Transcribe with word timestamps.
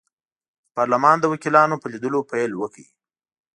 د 0.65 0.67
پارلمان 0.75 1.17
د 1.19 1.25
وکیلانو 1.33 1.75
په 1.81 1.87
لیدلو 1.93 2.19
پیل 2.31 2.51
وکړ. 2.57 2.85